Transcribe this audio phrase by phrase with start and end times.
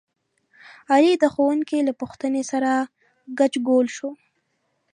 [0.93, 2.71] علي د ښوونکي له پوښتنې سره
[3.39, 4.09] ګچ ګول شو.